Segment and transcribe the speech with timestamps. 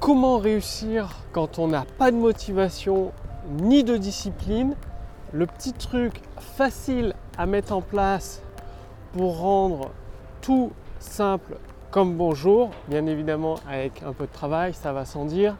[0.00, 3.12] comment réussir quand on n'a pas de motivation
[3.60, 4.74] ni de discipline.
[5.32, 8.42] Le petit truc facile à mettre en place
[9.12, 9.90] pour rendre
[10.40, 11.58] tout simple
[11.90, 15.56] comme bonjour, bien évidemment avec un peu de travail, ça va sans dire.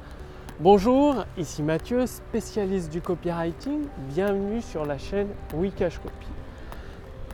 [0.58, 3.82] Bonjour, ici Mathieu, spécialiste du copywriting.
[4.08, 6.26] Bienvenue sur la chaîne Wikash Copy.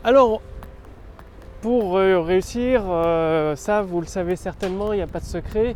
[0.03, 0.41] Alors,
[1.61, 5.75] pour euh, réussir, euh, ça vous le savez certainement, il n'y a pas de secret,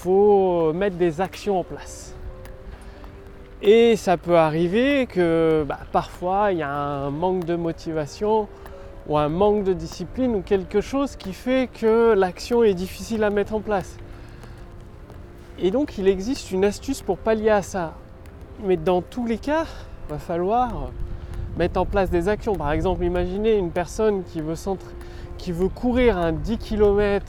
[0.00, 2.14] faut mettre des actions en place.
[3.60, 8.48] Et ça peut arriver que bah, parfois il y a un manque de motivation
[9.06, 13.28] ou un manque de discipline ou quelque chose qui fait que l'action est difficile à
[13.28, 13.98] mettre en place.
[15.58, 17.92] Et donc il existe une astuce pour pallier à ça.
[18.64, 19.66] Mais dans tous les cas,
[20.08, 20.90] il va falloir
[21.58, 22.54] mettre en place des actions.
[22.54, 24.54] Par exemple, imaginez une personne qui veut,
[25.36, 27.26] qui veut courir un 10 km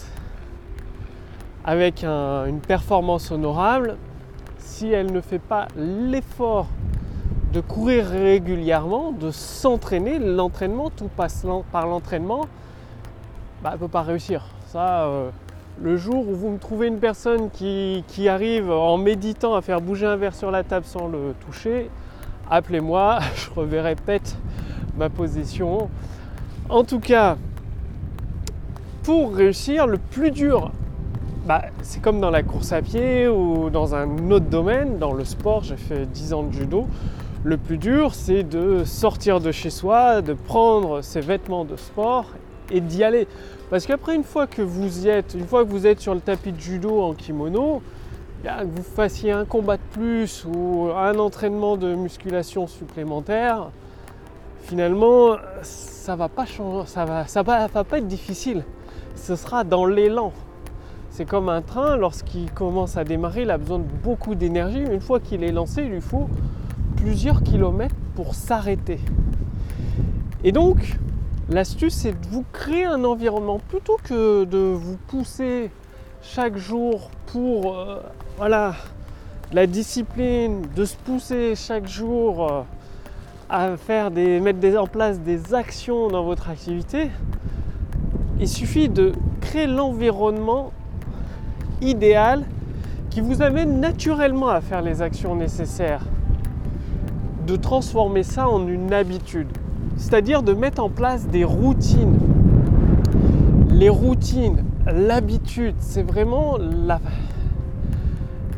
[1.63, 3.97] avec une performance honorable.
[4.57, 6.67] Si elle ne fait pas l'effort
[7.53, 12.45] de courir régulièrement, de s'entraîner, l'entraînement, tout passe par l'entraînement,
[13.61, 14.45] bah, elle ne peut pas réussir.
[14.67, 15.29] Ça, euh,
[15.81, 19.81] le jour où vous me trouvez une personne qui, qui, arrive en méditant à faire
[19.81, 21.89] bouger un verre sur la table sans le toucher,
[22.49, 24.37] appelez-moi, je reverrai peut-être
[24.97, 25.89] ma position.
[26.69, 27.35] En tout cas,
[29.03, 30.71] pour réussir, le plus dur,
[31.45, 35.25] bah, c'est comme dans la course à pied ou dans un autre domaine, dans le
[35.25, 36.87] sport, j'ai fait 10 ans de judo.
[37.43, 42.25] Le plus dur, c'est de sortir de chez soi, de prendre ses vêtements de sport
[42.69, 43.27] et d'y aller.
[43.71, 46.19] Parce qu'après, une fois que vous y êtes, une fois que vous êtes sur le
[46.19, 47.81] tapis de judo en kimono,
[48.43, 53.71] que vous fassiez un combat de plus ou un entraînement de musculation supplémentaire,
[54.61, 56.29] finalement, ça va
[56.85, 57.05] ça
[57.43, 58.63] va, pas être difficile.
[59.15, 60.33] Ce sera dans l'élan.
[61.11, 64.79] C'est comme un train, lorsqu'il commence à démarrer, il a besoin de beaucoup d'énergie.
[64.79, 66.29] Une fois qu'il est lancé, il lui faut
[66.95, 68.97] plusieurs kilomètres pour s'arrêter.
[70.45, 70.97] Et donc,
[71.49, 75.69] l'astuce, c'est de vous créer un environnement plutôt que de vous pousser
[76.21, 78.01] chaque jour pour euh,
[78.37, 78.75] voilà,
[79.51, 82.61] la discipline, de se pousser chaque jour euh,
[83.49, 87.09] à faire des, mettre en place des actions dans votre activité,
[88.39, 90.71] il suffit de créer l'environnement
[91.81, 92.43] idéal
[93.09, 96.05] qui vous amène naturellement à faire les actions nécessaires.
[97.45, 99.47] De transformer ça en une habitude.
[99.97, 102.17] C'est-à-dire de mettre en place des routines.
[103.69, 106.57] Les routines, l'habitude, c'est vraiment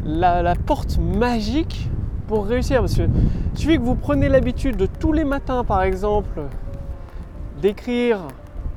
[0.06, 1.90] la, porte magique
[2.28, 2.82] pour réussir.
[2.82, 3.04] Parce que
[3.54, 6.42] il suffit que vous prenez l'habitude de tous les matins, par exemple,
[7.62, 8.20] d'écrire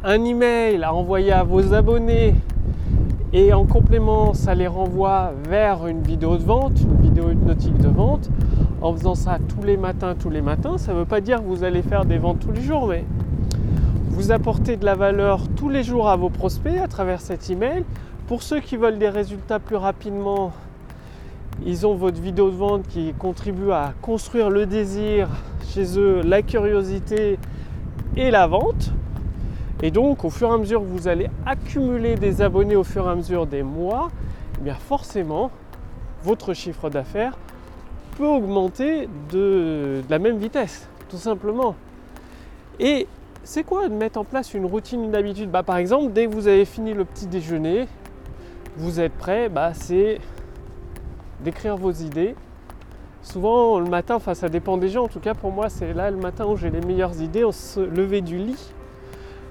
[0.04, 2.34] un email à envoyer à vos abonnés
[3.32, 7.88] et en complément, ça les renvoie vers une vidéo de vente, une vidéo hypnotique de
[7.88, 8.30] vente.
[8.80, 11.46] En faisant ça tous les matins, tous les matins, ça ne veut pas dire que
[11.46, 13.04] vous allez faire des ventes tous les jours, mais
[14.10, 17.84] vous apportez de la valeur tous les jours à vos prospects à travers cet email.
[18.28, 20.52] Pour ceux qui veulent des résultats plus rapidement,
[21.64, 25.28] ils ont votre vidéo de vente qui contribue à construire le désir
[25.68, 27.38] chez eux, la curiosité
[28.16, 28.92] et la vente.
[29.82, 33.06] Et donc, au fur et à mesure que vous allez accumuler des abonnés au fur
[33.06, 34.10] et à mesure des mois,
[34.58, 35.50] eh bien forcément,
[36.22, 37.36] votre chiffre d'affaires
[38.16, 41.74] peut augmenter de, la même vitesse, tout simplement.
[42.80, 43.06] Et
[43.44, 45.50] c'est quoi de mettre en place une routine, une habitude?
[45.50, 47.86] Bah, Par exemple, dès que vous avez fini le petit déjeuner,
[48.78, 50.20] vous êtes prêt, bah, c'est
[51.40, 52.34] d'écrire vos idées.
[53.22, 56.12] Souvent le matin, enfin ça dépend des gens, en tout cas pour moi c'est là
[56.12, 58.72] le matin où j'ai les meilleures idées, on se lever du lit.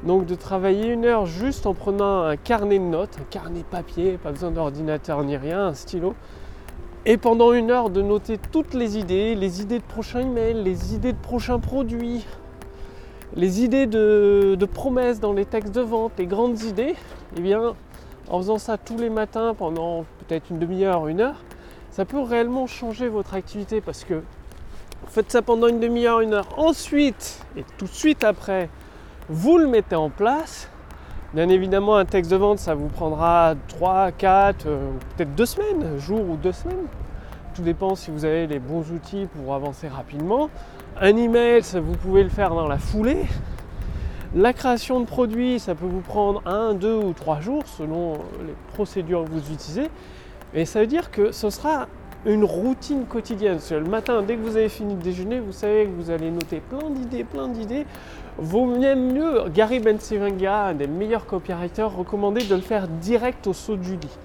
[0.05, 4.19] Donc de travailler une heure juste en prenant un carnet de notes, un carnet papier,
[4.21, 6.13] pas besoin d'ordinateur ni rien, un stylo.
[7.07, 10.93] Et pendant une heure de noter toutes les idées, les idées de prochains emails, les
[10.93, 12.25] idées de prochains produits,
[13.35, 16.95] les idées de, de promesses dans les textes de vente, les grandes idées,
[17.35, 17.73] eh bien
[18.29, 21.43] en faisant ça tous les matins pendant peut-être une demi-heure, une heure,
[21.91, 24.21] ça peut réellement changer votre activité parce que
[25.07, 26.47] faites ça pendant une demi-heure, une heure.
[26.57, 28.69] Ensuite, et tout de suite après,
[29.29, 30.69] vous le mettez en place.
[31.33, 35.99] Bien évidemment, un texte de vente, ça vous prendra 3, 4, euh, peut-être 2 semaines,
[35.99, 36.85] jour ou 2 semaines.
[37.53, 40.49] Tout dépend si vous avez les bons outils pour avancer rapidement.
[40.99, 43.25] Un email, ça, vous pouvez le faire dans la foulée.
[44.35, 48.13] La création de produits, ça peut vous prendre 1, 2 ou 3 jours selon
[48.45, 49.89] les procédures que vous utilisez.
[50.53, 51.87] Et ça veut dire que ce sera
[52.25, 53.59] une routine quotidienne.
[53.69, 56.59] Le matin, dès que vous avez fini de déjeuner, vous savez que vous allez noter
[56.59, 57.85] plein d'idées, plein d'idées.
[58.37, 63.75] Vaut mieux, Gary Bensivenga, un des meilleurs copywriters, recommandait de le faire direct au saut
[63.75, 64.17] du lit.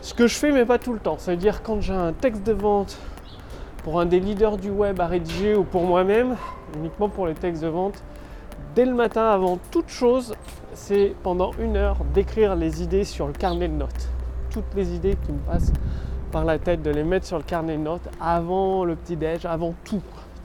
[0.00, 1.16] Ce que je fais, mais pas tout le temps.
[1.18, 2.98] C'est-à-dire quand j'ai un texte de vente
[3.84, 6.36] pour un des leaders du web à rédiger ou pour moi-même,
[6.76, 8.02] uniquement pour les textes de vente,
[8.74, 10.34] dès le matin, avant toute chose,
[10.72, 14.08] c'est pendant une heure d'écrire les idées sur le carnet de notes.
[14.50, 15.72] Toutes les idées qui me passent
[16.34, 19.72] par la tête, de les mettre sur le carnet de notes avant le petit-déj, avant
[19.84, 20.02] tout,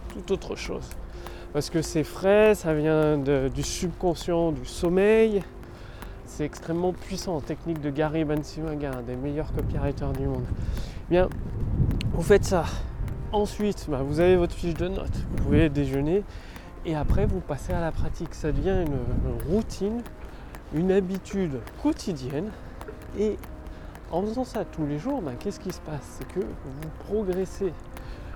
[0.10, 0.88] toute autre chose.
[1.52, 5.42] Parce que c'est frais, ça vient du subconscient, du sommeil.
[6.28, 10.46] C'est extrêmement puissant technique de Gary Bensimaga, un des meilleurs copywriters du monde.
[11.10, 11.28] Bien,
[12.14, 12.66] vous faites ça.
[13.32, 15.26] Ensuite, bah, vous avez votre fiche de notes.
[15.32, 16.24] Vous pouvez déjeuner
[16.86, 18.36] et après vous passez à la pratique.
[18.36, 20.04] Ça devient une, routine,
[20.76, 22.52] une habitude quotidienne.
[23.18, 23.38] Et
[24.12, 26.18] en faisant ça tous les jours, bah, qu'est-ce qui se passe?
[26.18, 27.74] C'est que vous progressez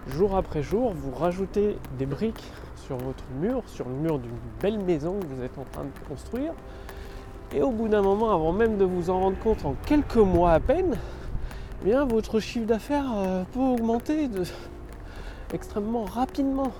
[0.10, 2.52] jour après jour, vous rajoutez des briques
[2.86, 4.32] sur votre mur, sur le mur d'une
[4.62, 6.54] belle maison que vous êtes en train de construire.
[7.54, 10.54] Et au bout d'un moment, avant même de vous en rendre compte, en quelques mois
[10.54, 10.98] à peine,
[11.82, 14.30] eh bien votre chiffre d'affaires euh, peut augmenter
[15.54, 16.72] extrêmement rapidement.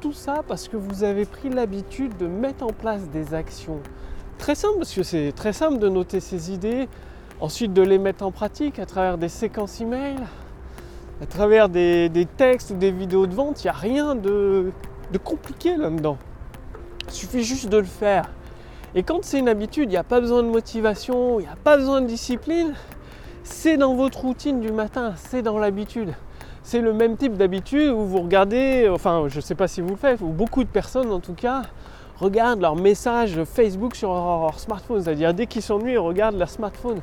[0.00, 3.80] Tout ça parce que vous avez pris l'habitude de mettre en place des actions
[4.38, 6.88] très simples, parce que c'est très simple de noter ces idées,
[7.40, 10.16] ensuite de les mettre en pratique à travers des séquences email,
[11.22, 13.62] à travers des, textes ou des vidéos de vente.
[13.62, 14.72] Il n'y a rien de,
[15.12, 16.18] de compliqué là-dedans.
[17.08, 18.30] Il suffit juste de le faire.
[18.94, 21.56] Et quand c'est une habitude, il n'y a pas besoin de motivation, il n'y a
[21.62, 22.74] pas besoin de discipline.
[23.44, 26.14] C'est dans votre routine du matin, c'est dans l'habitude
[26.68, 29.88] c'est le même type d'habitude où vous regardez, enfin je ne sais pas si vous
[29.88, 31.62] le faites, ou beaucoup de personnes en tout cas,
[32.20, 37.00] regardent leurs messages Facebook sur leur, smartphone, c'est-à-dire dès qu'ils s'ennuient, ils regardent leur smartphone.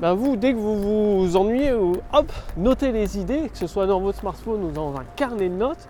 [0.00, 4.00] Ben vous, dès que vous vous ennuyez, hop, notez les idées, que ce soit dans
[4.00, 5.88] votre smartphone ou dans un carnet de notes,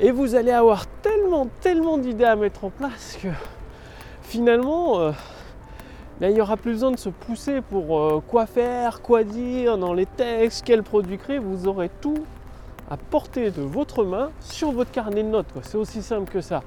[0.00, 3.28] et vous allez avoir tellement, tellement d'idées à mettre en place que
[4.22, 5.12] finalement, euh,
[6.20, 9.78] ben, il n'y aura plus besoin de se pousser pour euh, quoi faire, quoi dire
[9.78, 12.24] dans les textes, quel produit créer, vous aurez tout
[12.90, 15.46] à portée de votre main sur votre carnet de notes.
[15.62, 16.62] C'est aussi simple que ça.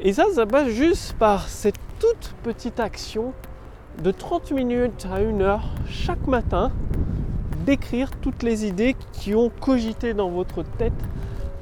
[0.00, 3.32] Et ça, ça passe juste par cette toute petite action
[4.02, 6.70] de 30 minutes à 1 heure chaque matin
[7.66, 10.92] d'écrire toutes les idées qui ont cogité dans votre tête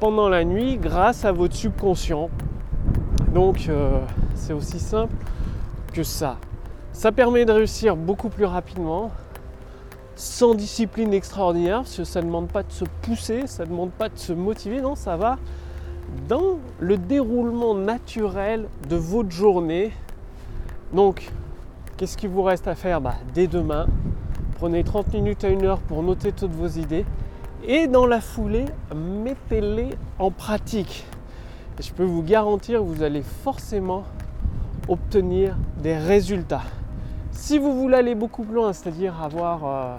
[0.00, 2.31] pendant la nuit grâce à votre subconscient.
[3.32, 4.00] Donc euh,
[4.34, 5.14] c'est aussi simple
[5.93, 6.37] que ça.
[6.93, 9.11] Ça permet de réussir beaucoup plus rapidement,
[10.14, 13.90] sans discipline extraordinaire, parce que ça ne demande pas de se pousser, ça ne demande
[13.90, 15.38] pas de se motiver, non, ça va
[16.29, 19.93] dans le déroulement naturel de votre journée.
[20.93, 21.31] Donc,
[21.96, 23.87] qu'est-ce qu'il vous reste à faire bah, Dès demain,
[24.58, 27.04] prenez 30 minutes à une heure pour noter toutes vos idées
[27.66, 31.06] et dans la foulée, mettez-les en pratique.
[31.78, 34.04] Et je peux vous garantir que vous allez forcément
[34.88, 36.62] obtenir des résultats.
[37.32, 39.96] Si vous voulez aller beaucoup plus loin, c'est-à-dire avoir euh,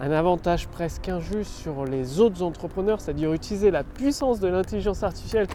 [0.00, 5.46] un avantage presque injuste sur les autres entrepreneurs, c'est-à-dire utiliser la puissance de l'intelligence artificielle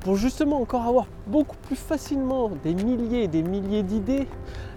[0.00, 4.26] pour justement encore avoir beaucoup plus facilement des milliers et des milliers d'idées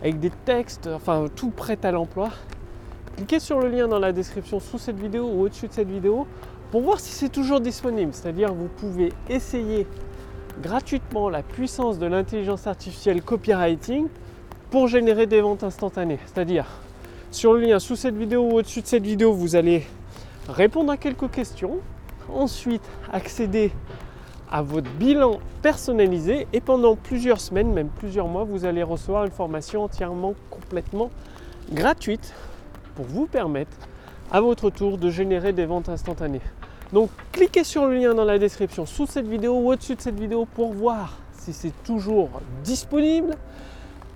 [0.02, 2.30] avec des textes, enfin tout prêt à l'emploi,
[3.16, 6.26] cliquez sur le lien dans la description sous cette vidéo ou au-dessus de cette vidéo
[6.72, 8.14] pour voir si c'est toujours disponible.
[8.14, 9.86] C'est-à-dire vous pouvez essayer
[10.62, 14.08] gratuitement la puissance de l'intelligence artificielle copywriting
[14.70, 16.20] pour générer des ventes instantanées.
[16.26, 16.66] C'est-à-dire,
[17.30, 19.86] sur le lien sous cette vidéo ou au-dessus de cette vidéo, vous allez
[20.48, 21.80] répondre à quelques questions,
[22.34, 23.72] ensuite accéder
[24.52, 29.32] à votre bilan personnalisé et pendant plusieurs semaines, même plusieurs mois, vous allez recevoir une
[29.32, 31.10] formation entièrement, complètement
[31.72, 32.34] gratuite
[32.96, 33.78] pour vous permettre
[34.32, 36.42] à votre tour de générer des ventes instantanées.
[36.92, 40.20] Donc cliquez sur le lien dans la description sous cette vidéo ou au-dessus de cette
[40.20, 42.30] vidéo pour voir si c'est toujours
[42.64, 43.38] disponible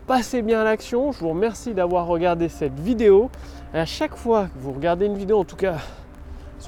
[0.06, 1.12] passez bien à l'action.
[1.12, 3.30] Je vous remercie d'avoir regardé cette vidéo.
[3.74, 5.77] À chaque fois que vous regardez une vidéo, en tout cas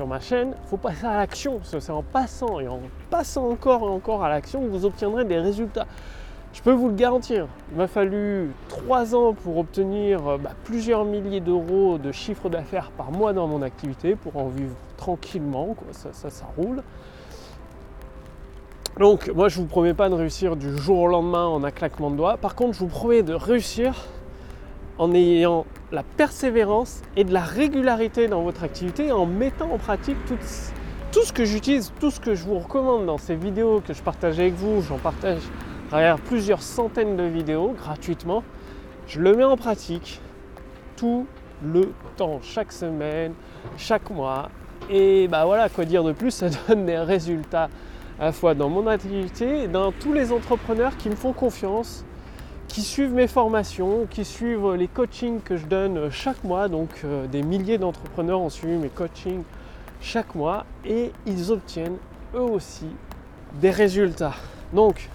[0.05, 1.59] ma chaîne, il faut passer à l'action.
[1.63, 5.39] C'est en passant et en passant encore et encore à l'action que vous obtiendrez des
[5.39, 5.87] résultats.
[6.53, 7.47] Je peux vous le garantir.
[7.71, 12.91] Il m'a fallu trois ans pour obtenir euh, bah, plusieurs milliers d'euros de chiffre d'affaires
[12.91, 15.75] par mois dans mon activité pour en vivre tranquillement.
[15.91, 16.83] Ça, ça, ça roule.
[18.99, 22.09] Donc moi je vous promets pas de réussir du jour au lendemain en un claquement
[22.09, 22.37] de doigts.
[22.37, 24.05] Par contre je vous promets de réussir
[24.99, 30.17] en ayant la persévérance et de la régularité dans votre activité en mettant en pratique
[30.25, 34.01] tout, ce que j'utilise, tout ce que je vous recommande dans ces vidéos que je
[34.01, 34.81] partage avec vous.
[34.81, 35.41] J'en partage
[35.91, 38.43] à plusieurs centaines de vidéos gratuitement.
[39.07, 40.19] Je le mets en pratique
[40.95, 41.25] tout
[41.63, 43.33] le temps, chaque semaine,
[43.77, 44.49] chaque mois.
[44.89, 47.69] Et bah voilà, quoi dire de plus, ça donne des résultats
[48.19, 52.03] à la fois dans mon activité et dans tous les entrepreneurs qui me font confiance,
[52.67, 56.67] qui suivent mes formations, qui suivent les coachings que je donne chaque mois.
[56.67, 59.43] Donc euh, des milliers d'entrepreneurs ont suivi mes coachings
[60.01, 61.97] chaque mois et ils obtiennent
[62.35, 62.87] eux aussi
[63.61, 64.35] des résultats.
[64.73, 65.09] Donc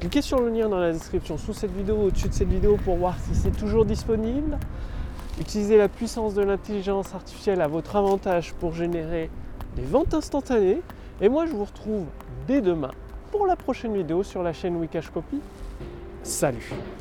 [0.00, 2.96] cliquez sur le lien dans la description sous cette vidéo, au-dessus de cette vidéo pour
[2.96, 4.58] voir si c'est toujours disponible.
[5.40, 9.30] Utilisez la puissance de l'intelligence artificielle à votre avantage pour générer
[9.76, 10.82] des ventes instantanées.
[11.20, 12.06] Et moi je vous retrouve
[12.46, 12.90] dès demain
[13.30, 15.40] pour la prochaine vidéo sur la chaîne Wikash Copy.
[16.28, 16.97] Salut